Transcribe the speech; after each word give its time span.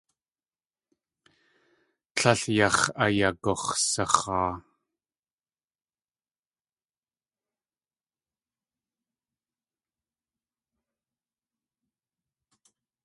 Tlél 2.15 2.41
yax̲ 2.57 2.83
ayagux̲sax̲aa. 3.03 4.51